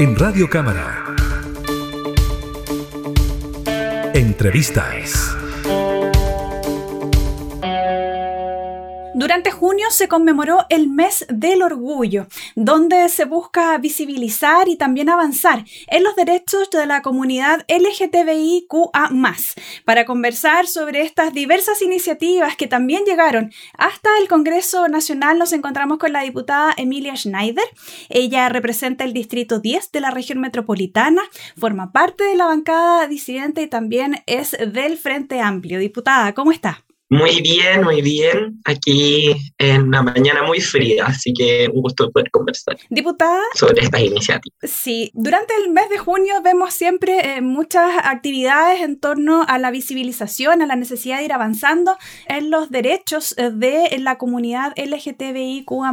[0.00, 1.04] En Radio Cámara.
[4.14, 5.36] Entrevistas.
[9.14, 12.28] Durante junio se conmemoró el mes del orgullo,
[12.58, 19.10] donde se busca visibilizar y también avanzar en los derechos de la comunidad LGTBIQA.
[19.84, 25.98] Para conversar sobre estas diversas iniciativas que también llegaron hasta el Congreso Nacional, nos encontramos
[25.98, 27.64] con la diputada Emilia Schneider.
[28.08, 31.22] Ella representa el Distrito 10 de la región metropolitana,
[31.56, 35.78] forma parte de la bancada disidente y también es del Frente Amplio.
[35.78, 36.82] Diputada, ¿cómo está?
[37.10, 38.60] Muy bien, muy bien.
[38.66, 42.76] Aquí en una mañana muy fría, así que un gusto poder conversar.
[42.90, 43.40] Diputada.
[43.54, 44.58] Sobre estas iniciativas.
[44.62, 49.70] Sí, durante el mes de junio vemos siempre eh, muchas actividades en torno a la
[49.70, 55.88] visibilización, a la necesidad de ir avanzando en los derechos eh, de la comunidad LGTBIQA.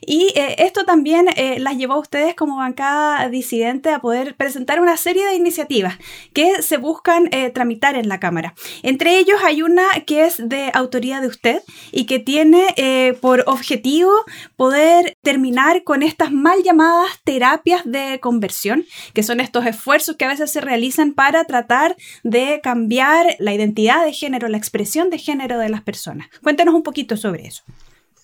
[0.00, 4.96] Y eh, esto también las llevó a ustedes como bancada disidente a poder presentar una
[4.96, 5.96] serie de iniciativas
[6.32, 8.54] que se buscan tramitar en la Cámara.
[8.82, 13.44] Entre ellos hay una que es de autoría de usted y que tiene eh, por
[13.46, 14.12] objetivo
[14.56, 20.28] poder terminar con estas mal llamadas terapias de conversión, que son estos esfuerzos que a
[20.28, 25.58] veces se realizan para tratar de cambiar la identidad de género, la expresión de género
[25.58, 26.28] de las personas.
[26.42, 27.62] Cuéntenos un poquito sobre eso.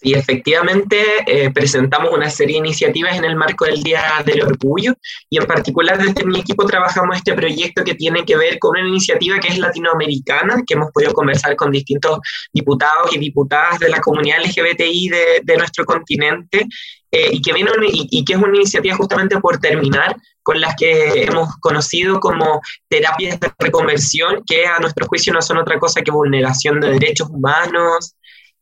[0.03, 4.95] Y efectivamente eh, presentamos una serie de iniciativas en el marco del Día del Orgullo
[5.31, 8.89] y en particular desde mi equipo trabajamos este proyecto que tiene que ver con una
[8.89, 12.21] iniciativa que es latinoamericana, que hemos podido conversar con distintos
[12.53, 16.67] diputados y diputadas de la comunidad LGBTI de, de nuestro continente
[17.13, 21.23] eh, y, que viene y, que es una iniciativa justamente por terminar con las que
[21.23, 26.11] hemos conocido como terapias de reconversión, que a nuestro juicio no son otra cosa que
[26.11, 28.17] vulneración de derechos humanos,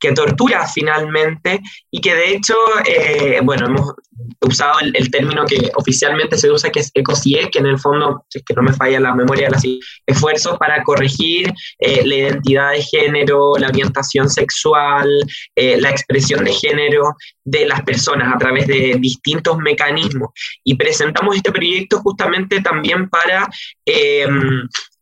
[0.05, 1.61] que tortura finalmente
[1.91, 2.55] y que de hecho,
[2.87, 3.95] eh, bueno, hemos
[4.43, 8.43] usado el, término que oficialmente se usa, que es ECOCIE, que en el fondo, es
[8.45, 9.63] que no me falla la memoria, los
[10.07, 15.09] esfuerzos para corregir eh, la identidad de género, la orientación sexual,
[15.57, 20.31] eh, la expresión de género de las personas a través de distintos mecanismos.
[20.63, 23.49] Y presentamos este proyecto justamente también para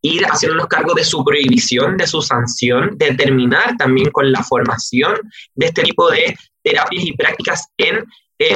[0.02, 5.14] ir haciéndonos cargo de su prohibición, de su sanción, de terminar también con la formación
[5.54, 8.04] de este tipo de terapias y prácticas en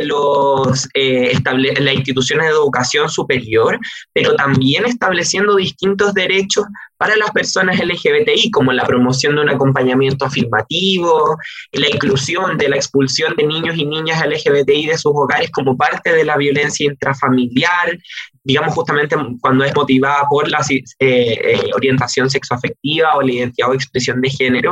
[0.03, 1.33] los, eh,
[1.79, 3.79] las instituciones de educación superior,
[4.13, 6.65] pero también estableciendo distintos derechos
[6.97, 11.37] para las personas LGBTI, como la promoción de un acompañamiento afirmativo,
[11.73, 16.13] la inclusión de la expulsión de niños y niñas LGBTI de sus hogares como parte
[16.13, 17.99] de la violencia intrafamiliar,
[18.43, 23.75] digamos justamente cuando es motivada por la eh, eh, orientación sexoafectiva o la identidad o
[23.75, 24.71] expresión de género,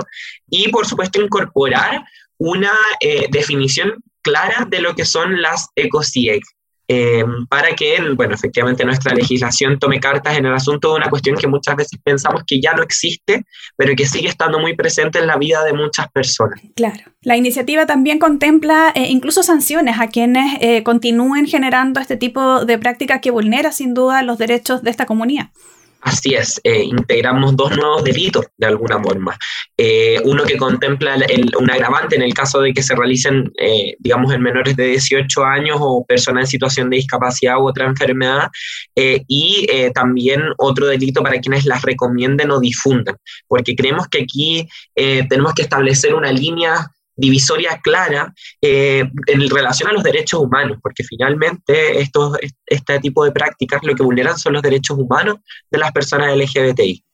[0.49, 2.05] y por supuesto incorporar
[2.39, 6.43] una eh, definición clara de lo que son las ECOSIEC,
[6.87, 11.35] Em, para que, bueno, efectivamente nuestra legislación tome cartas en el asunto de una cuestión
[11.37, 15.27] que muchas veces pensamos que ya no existe, pero que sigue estando muy presente en
[15.27, 16.61] la vida de muchas personas.
[16.77, 17.03] Claro.
[17.23, 22.79] La iniciativa también contempla eh, incluso sanciones a quienes eh, continúen generando este tipo de
[22.79, 25.53] prácticas que vulnera sin duda los derechos de esta comunidad.
[26.05, 29.39] Así es, eh, integramos dos nuevos delitos de alguna forma.
[29.75, 31.17] Eh, uno que contempla
[31.59, 35.43] un agravante en el caso de que se realicen, eh, digamos, en menores de 18
[35.43, 38.49] años o personas en situación de discapacidad u otra enfermedad,
[38.95, 43.17] y también otro delito para quienes las recomienden o difundan,
[43.49, 46.87] porque creemos que aquí tenemos que establecer una línea
[47.17, 52.37] divisoria clara eh, en relación a los derechos humanos, porque finalmente estos,
[52.67, 55.37] este tipo de prácticas lo que vulneran son los derechos humanos
[55.71, 57.05] de las personas LGBTI.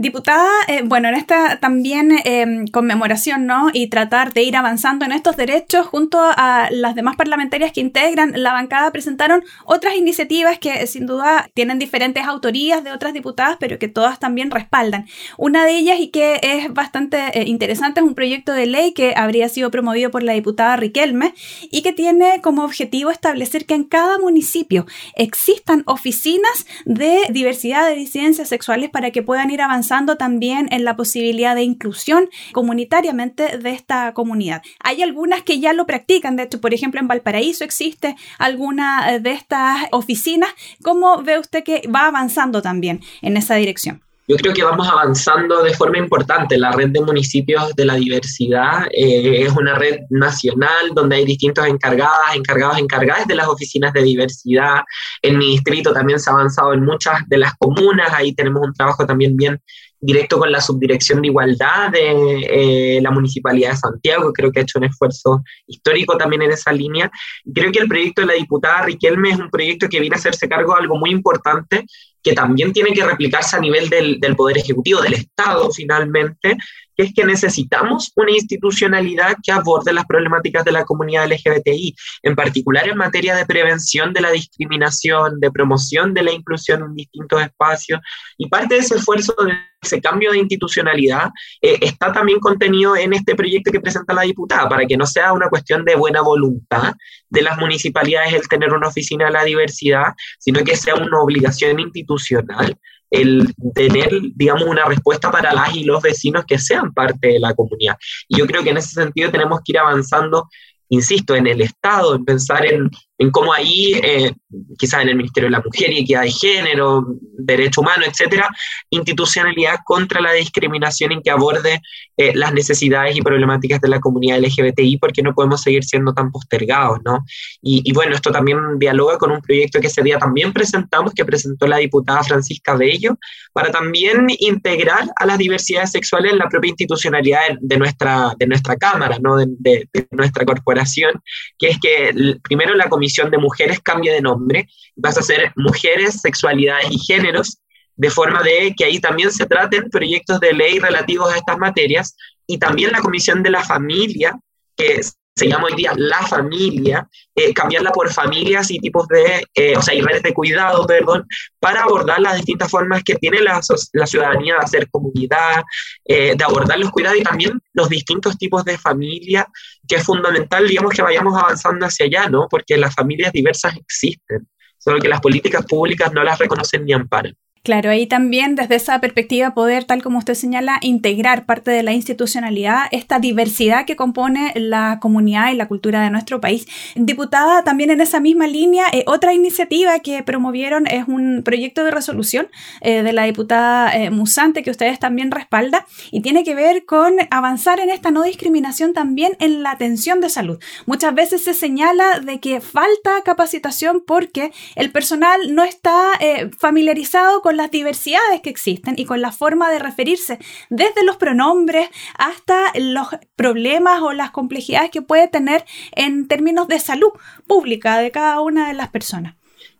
[0.00, 3.70] Diputada, eh, bueno, en esta también em, conmemoración, ¿no?
[3.72, 8.32] Y tratar de ir avanzando en estos derechos junto a las demás parlamentarias que integran
[8.36, 13.80] la bancada, presentaron otras iniciativas que sin duda tienen diferentes autorías de otras diputadas, pero
[13.80, 15.06] que todas también respaldan.
[15.36, 19.14] Una de ellas y que es bastante eh, interesante es un proyecto de ley que
[19.16, 21.34] habría sido promovido por la diputada Riquelme
[21.72, 24.86] y que tiene como objetivo establecer que en cada municipio
[25.16, 30.96] existan oficinas de diversidad de disidencias sexuales para que puedan ir avanzando también en la
[30.96, 34.62] posibilidad de inclusión comunitariamente de esta comunidad.
[34.80, 39.20] Hay algunas que ya lo practican, de hecho, por ejemplo, en Valparaíso existe alguna eh,
[39.20, 40.50] de estas oficinas.
[40.82, 44.07] ¿Cómo ve usted que va avanzando también en esa dirección?
[44.28, 46.58] Yo creo que vamos avanzando de forma importante.
[46.58, 51.66] La red de municipios de la diversidad eh, es una red nacional donde hay distintos
[51.66, 54.82] encargadas, encargados, encargadas de las oficinas de diversidad.
[55.22, 58.74] En mi distrito también se ha avanzado en muchas de las comunas, ahí tenemos un
[58.74, 59.62] trabajo también bien
[60.00, 64.62] directo con la Subdirección de Igualdad de eh, la Municipalidad de Santiago, creo que ha
[64.62, 67.10] hecho un esfuerzo histórico también en esa línea.
[67.52, 70.48] Creo que el proyecto de la diputada Riquelme es un proyecto que viene a hacerse
[70.48, 71.84] cargo de algo muy importante,
[72.22, 76.56] que también tiene que replicarse a nivel del, del Poder Ejecutivo, del Estado finalmente,
[76.98, 82.34] que es que necesitamos una institucionalidad que aborde las problemáticas de la comunidad LGBTI, en
[82.34, 87.40] particular en materia de prevención de la discriminación, de promoción de la inclusión en distintos
[87.40, 88.00] espacios.
[88.36, 91.30] Y parte de ese esfuerzo, de ese cambio de institucionalidad,
[91.62, 95.32] eh, está también contenido en este proyecto que presenta la diputada, para que no sea
[95.32, 96.94] una cuestión de buena voluntad
[97.30, 101.78] de las municipalidades el tener una oficina de la diversidad, sino que sea una obligación
[101.78, 102.76] institucional
[103.10, 107.54] el tener, digamos, una respuesta para las y los vecinos que sean parte de la
[107.54, 107.96] comunidad.
[108.28, 110.48] Y yo creo que en ese sentido tenemos que ir avanzando,
[110.88, 114.32] insisto, en el Estado, en pensar en en cómo ahí, eh,
[114.78, 117.04] quizás en el Ministerio de la Mujer y Equidad de Género,
[117.36, 118.48] Derecho Humano, etcétera,
[118.90, 121.80] institucionalidad contra la discriminación en que aborde
[122.16, 126.30] eh, las necesidades y problemáticas de la comunidad LGBTI, porque no podemos seguir siendo tan
[126.30, 127.24] postergados, ¿no?
[127.60, 131.66] Y, bueno, esto también dialoga con un proyecto que ese día también presentamos, que presentó
[131.66, 133.18] la diputada Francisca Bello,
[133.52, 138.76] para también integrar a las diversidades sexuales en la propia institucionalidad de, nuestra, de nuestra
[138.76, 139.36] Cámara, ¿no?
[139.36, 141.20] De, de, de nuestra corporación,
[141.58, 146.20] que es que primero la comisión de Mujeres cambie de nombre, vas a ser Mujeres,
[146.20, 147.58] Sexualidades y Géneros,
[147.96, 152.16] de forma de que ahí también se traten proyectos de ley relativos a estas materias,
[152.46, 154.38] y también la Comisión de la Familia,
[154.76, 155.00] que
[155.38, 159.82] se llama hoy día la familia, eh, cambiarla por familias y tipos de, eh, o
[159.82, 161.26] sea, y redes de cuidado, perdón,
[161.60, 163.60] para abordar las distintas formas que tiene la,
[163.92, 165.62] la ciudadanía de hacer comunidad,
[166.04, 169.46] eh, de abordar los cuidados y también los distintos tipos de familia,
[169.86, 172.48] que es fundamental, digamos, que vayamos avanzando hacia allá, ¿no?
[172.50, 177.36] Porque las familias diversas existen, solo que las políticas públicas no las reconocen ni amparan.
[177.62, 181.92] Claro, ahí también desde esa perspectiva poder, tal como usted señala, integrar parte de la
[181.92, 186.66] institucionalidad, esta diversidad que compone la comunidad y la cultura de nuestro país.
[186.94, 191.90] Diputada, también en esa misma línea, eh, otra iniciativa que promovieron es un proyecto de
[191.90, 192.48] resolución
[192.80, 197.16] eh, de la diputada eh, Musante que ustedes también respalda y tiene que ver con
[197.30, 200.58] avanzar en esta no discriminación también en la atención de salud.
[200.86, 206.12] Muchas veces se señala de que falta capacitación porque el personal no está
[206.58, 210.38] familiarizado con las diversidades que existen y con la forma de referirse
[210.70, 216.80] desde los pronombres hasta los problemas o las complejidades que puede tener en términos de
[216.80, 217.10] salud
[217.46, 219.34] pública de cada una de las personas.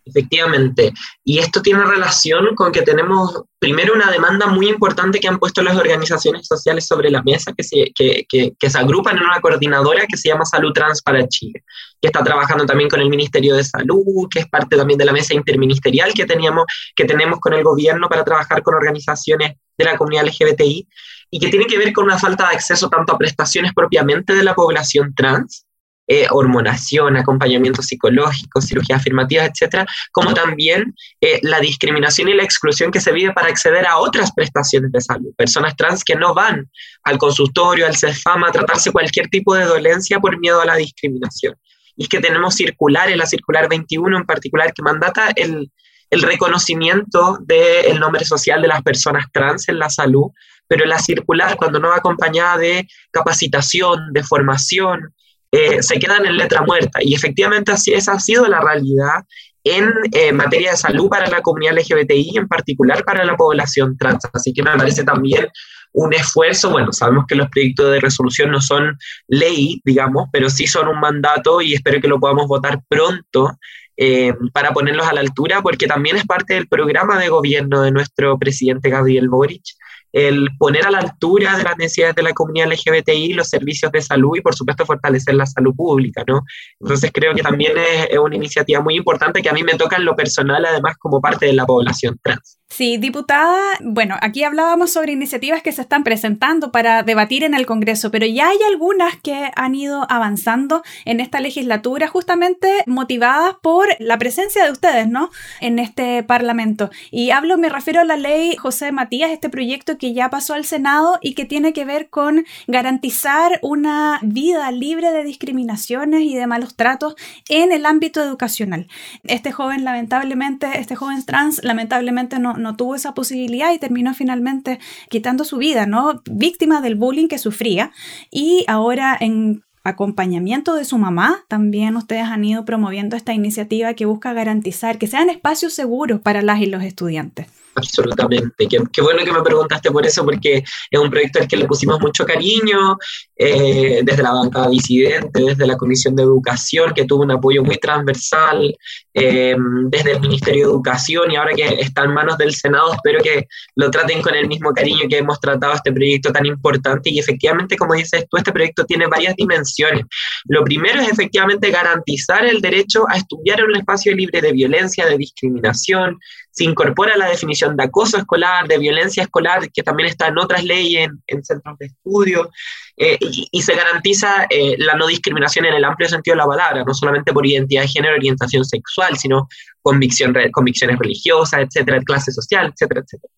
[0.09, 0.93] Efectivamente.
[1.25, 5.63] Y esto tiene relación con que tenemos primero una demanda muy importante que han puesto
[5.63, 10.07] las organizaciones sociales sobre la mesa, que se, que, que, se agrupan en una coordinadora
[10.07, 11.65] que se llama Salud Trans para Chile,
[12.01, 15.13] que está trabajando también con el Ministerio de Salud, que es parte también de la
[15.13, 16.65] mesa interministerial que, teníamos,
[16.95, 20.89] que tenemos con el gobierno para trabajar con organizaciones de la comunidad LGBTI,
[21.31, 24.43] y que tiene que ver con una falta de acceso tanto a prestaciones propiamente de
[24.43, 25.67] la población trans,
[26.11, 32.91] eh, hormonación, acompañamiento psicológico, cirugía afirmativa, etcétera, como también eh, la discriminación y la exclusión
[32.91, 35.35] que se vive para acceder a otras prestaciones de salud.
[35.37, 36.71] Personas trans que no van
[37.05, 41.55] al consultorio, al CEFAM, a tratarse cualquier tipo de dolencia por miedo a la discriminación.
[41.95, 45.71] Y es que tenemos circulares, la circular 21 en particular, que mandata el,
[46.09, 50.31] el reconocimiento del nombre social de las personas trans en la salud,
[50.67, 55.15] pero la circular, cuando no va acompañada de capacitación, de formación,
[55.53, 57.00] eh, se quedan en letra muerta.
[57.03, 59.25] Y efectivamente así, esa ha sido la realidad
[59.64, 64.25] en eh, materia de salud para la comunidad LGBTI, en particular para la población trans.
[64.33, 65.49] Así que me parece también
[65.93, 70.67] un esfuerzo, bueno, sabemos que los proyectos de resolución no son ley, digamos, pero sí
[70.67, 73.59] son un mandato y espero que lo podamos votar pronto
[74.00, 77.90] eh, para ponerlos a la altura, porque también es parte del programa de gobierno de
[77.90, 79.64] nuestro presidente Gabriel Boric,
[80.12, 84.00] el poner a la altura de las necesidades de la comunidad LGBTI los servicios de
[84.00, 86.45] salud y por supuesto fortalecer la salud pública, ¿no?
[86.81, 89.97] Entonces creo que también es, es una iniciativa muy importante que a mí me toca
[89.97, 92.59] en lo personal además como parte de la población trans.
[92.71, 97.64] Sí, diputada, bueno, aquí hablábamos sobre iniciativas que se están presentando para debatir en el
[97.64, 103.88] Congreso, pero ya hay algunas que han ido avanzando en esta legislatura justamente motivadas por
[103.99, 105.30] la presencia de ustedes, ¿no?
[105.61, 106.90] En este Parlamento.
[107.11, 110.64] Y hablo, me refiero a la ley José Matías, este proyecto que ya pasó al
[110.64, 116.47] Senado y que tiene que ver con garantizar una vida libre de discriminaciones y de
[116.47, 117.14] malos tratos
[117.49, 118.88] en el ámbito educacional.
[119.25, 124.78] Este joven, lamentablemente, este joven trans, lamentablemente no no tuvo esa posibilidad y terminó finalmente
[125.09, 126.23] quitando su vida, ¿no?
[126.30, 127.92] Víctima del bullying que sufría
[128.30, 134.06] y ahora en acompañamiento de su mamá, también ustedes han ido promoviendo esta iniciativa que
[134.06, 137.47] busca garantizar que sean espacios seguros para las y los estudiantes.
[137.78, 138.66] Absolutamente.
[138.68, 142.00] Qué, bueno que me preguntaste por eso, porque es un proyecto al que le pusimos
[142.00, 142.99] mucho cariño,
[143.37, 147.76] eh, desde la bancada disidente, desde la Comisión de Educación, que tuvo un apoyo muy
[147.78, 148.76] transversal,
[149.14, 149.56] eh,
[149.87, 153.47] desde el Ministerio de Educación, y ahora que está en manos del Senado, espero que
[153.76, 157.11] lo traten con el mismo cariño que hemos tratado este proyecto tan importante.
[157.11, 160.04] Y efectivamente, como dices tú, este proyecto tiene varias dimensiones.
[160.47, 165.06] Lo primero es efectivamente garantizar el derecho a estudiar en un espacio libre de violencia,
[165.06, 166.18] de discriminación,
[166.50, 170.64] se incorpora la definición de acoso escolar, de violencia escolar, que también está en otras
[170.64, 172.50] leyes, en, centros de estudio,
[172.97, 176.85] eh, y, se garantiza eh, la no discriminación en el amplio sentido de la palabra,
[176.85, 179.49] no solamente por identidad de género, orientación sexual, sino
[179.83, 183.33] convicción, convicciones religiosas, etcétera, clase social, etcétera, etcétera.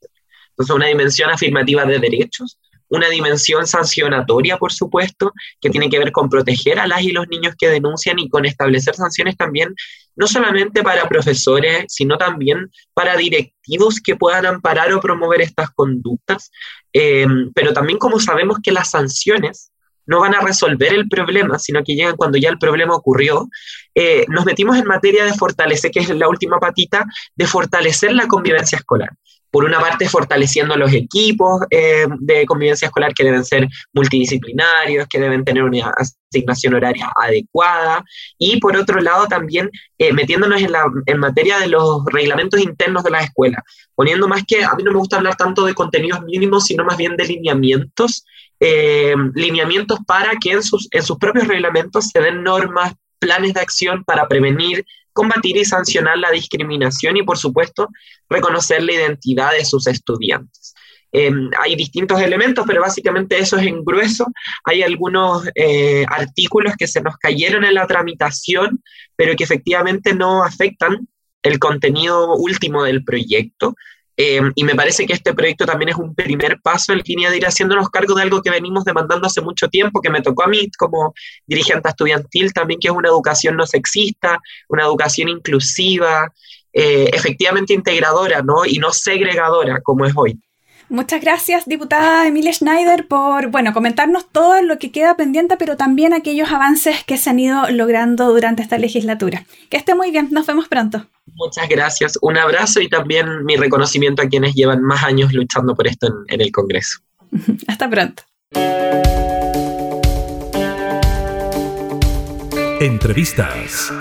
[0.51, 2.59] Entonces, una dimensión afirmativa de derechos,
[2.91, 7.29] una dimensión sancionatoria, por supuesto, que tiene que ver con proteger a las y los
[7.29, 9.75] niños que denuncian y con establecer sanciones también,
[10.21, 16.51] no solamente para profesores, sino también para directivos que puedan amparar o promover estas conductas,
[16.93, 19.73] eh, pero también como sabemos que las sanciones
[20.05, 23.49] no van a resolver el problema, sino que llegan cuando ya el problema ocurrió,
[23.95, 28.29] eh, nos metimos en materia de fortalecer, que es la última patita, de fortalecer la
[28.29, 29.11] convivencia escolar
[29.51, 35.19] por una parte fortaleciendo los equipos eh, de convivencia escolar que deben ser multidisciplinarios, que
[35.19, 38.05] deben tener una asignación horaria adecuada,
[38.39, 40.85] y por otro lado también eh, metiéndonos en, la,
[41.17, 43.63] materia de los reglamentos internos de la escuela,
[43.95, 46.97] poniendo más que, a mí no me gusta hablar tanto de contenidos mínimos, sino más
[46.97, 48.25] bien de lineamientos,
[48.61, 53.61] eh, lineamientos para que en sus, en sus propios reglamentos se den normas, planes de
[53.61, 57.89] acción para prevenir combatir y sancionar la discriminación y, por supuesto,
[58.29, 60.75] reconocer la identidad de sus estudiantes.
[61.13, 64.27] Em, hay distintos elementos, pero básicamente eso es en grueso.
[64.65, 68.83] Hay algunos eh, artículos que se nos cayeron en la tramitación,
[69.17, 71.09] pero que efectivamente no afectan
[71.43, 73.75] el contenido último del proyecto.
[74.23, 77.39] Em, y me parece que este proyecto también es un primer paso en línea de
[77.39, 80.47] ir haciéndonos cargo de algo que venimos demandando hace mucho tiempo, que me tocó a
[80.47, 81.15] mí como
[81.47, 86.31] dirigente estudiantil también, que es una educación no sexista, una educación inclusiva,
[86.71, 88.67] eh, efectivamente integradora, ¿no?
[88.67, 90.39] Y no segregadora, como es hoy.
[90.91, 96.13] Muchas gracias, diputada Emilia Schneider, por bueno, comentarnos todo lo que queda pendiente, pero también
[96.13, 99.47] aquellos avances que se han ido logrando durante esta legislatura.
[99.69, 101.07] Que esté muy bien, nos vemos pronto.
[101.35, 105.87] Muchas gracias, un abrazo y también mi reconocimiento a quienes llevan más años luchando por
[105.87, 106.99] esto en, en el Congreso.
[107.69, 108.25] Hasta pronto.
[112.81, 113.93] Entrevistas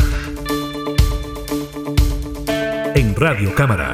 [2.95, 3.93] en Radio Cámara.